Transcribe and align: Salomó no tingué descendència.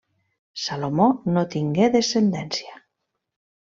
Salomó 0.61 1.07
no 1.37 1.45
tingué 1.59 1.93
descendència. 1.99 2.85